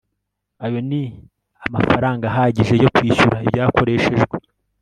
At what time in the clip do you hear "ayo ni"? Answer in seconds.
0.65-1.01